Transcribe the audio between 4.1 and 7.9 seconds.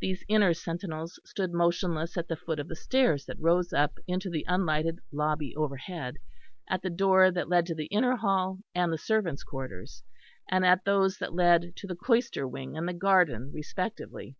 the unlighted lobby overhead, at the door that led to the